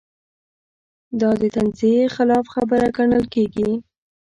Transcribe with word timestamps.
دا 1.19 1.31
د 1.41 1.43
تنزیې 1.55 2.03
خلاف 2.15 2.45
خبره 2.55 2.87
ګڼل 2.97 3.25
کېږي. 3.33 3.69